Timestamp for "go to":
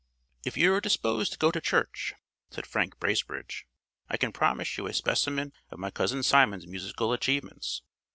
1.37-1.61